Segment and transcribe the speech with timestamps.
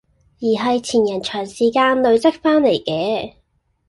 [0.39, 3.35] 而係前人長時間累積返嚟嘅